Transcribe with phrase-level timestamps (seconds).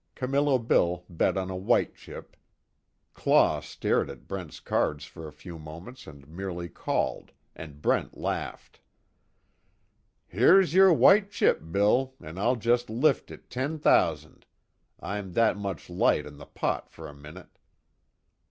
[0.15, 2.35] Camillo Bill bet a white chip,
[3.13, 8.81] Claw stared at Brent's cards for a few moments and merely called, and Brent laughed:
[10.27, 14.47] "Here's your white chip, Bill, and I'll just lift it ten thousand
[14.99, 17.59] I'm that much light in the pot for a minute."